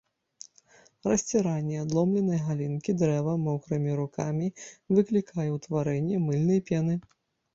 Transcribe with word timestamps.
Расціранне 1.09 1.75
адломленай 1.81 2.39
галінкі 2.47 2.95
дрэва 3.01 3.35
мокрымі 3.47 3.91
рукамі 4.01 4.47
выклікае 5.01 5.47
ўтварэнне 5.59 6.17
мыльнай 6.27 6.59
пены. 6.71 6.93